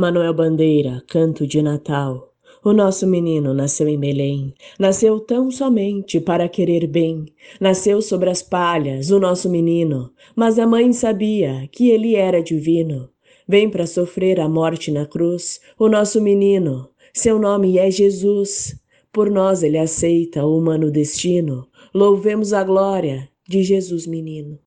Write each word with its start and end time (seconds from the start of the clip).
Manuel 0.00 0.32
Bandeira, 0.32 1.04
canto 1.06 1.46
de 1.46 1.60
Natal. 1.60 2.32
O 2.64 2.72
nosso 2.72 3.06
menino 3.06 3.52
nasceu 3.52 3.86
em 3.86 4.00
Belém, 4.00 4.54
nasceu 4.78 5.20
tão 5.20 5.50
somente 5.50 6.18
para 6.18 6.48
querer 6.48 6.86
bem. 6.86 7.26
Nasceu 7.60 8.00
sobre 8.00 8.30
as 8.30 8.42
palhas, 8.42 9.10
o 9.10 9.20
nosso 9.20 9.50
menino, 9.50 10.10
mas 10.34 10.58
a 10.58 10.66
mãe 10.66 10.90
sabia 10.94 11.68
que 11.70 11.90
ele 11.90 12.16
era 12.16 12.42
divino. 12.42 13.10
Vem 13.46 13.68
para 13.68 13.86
sofrer 13.86 14.40
a 14.40 14.48
morte 14.48 14.90
na 14.90 15.04
cruz, 15.04 15.60
o 15.78 15.86
nosso 15.86 16.18
menino, 16.22 16.88
seu 17.12 17.38
nome 17.38 17.76
é 17.76 17.90
Jesus. 17.90 18.74
Por 19.12 19.30
nós 19.30 19.62
ele 19.62 19.76
aceita 19.76 20.46
o 20.46 20.56
humano 20.56 20.90
destino. 20.90 21.68
Louvemos 21.94 22.54
a 22.54 22.64
glória 22.64 23.28
de 23.46 23.62
Jesus 23.62 24.06
menino. 24.06 24.58